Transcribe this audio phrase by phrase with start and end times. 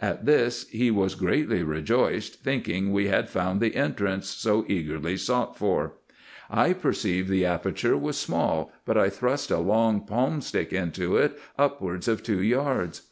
[0.00, 3.34] At this he was greatly rejoiced, thinking we had IN EGYPT, NUBIA, £cc.
[3.34, 3.76] 263 found the
[4.14, 5.94] entrance so eagerly sought for.
[6.48, 11.36] I perceived the aperture was small, but I thrust a long palm stick into it
[11.58, 13.08] upwards of two yards.